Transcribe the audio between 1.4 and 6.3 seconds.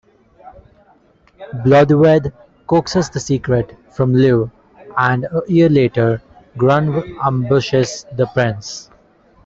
Blodeuwedd coaxes the secret from Lleu and a year later,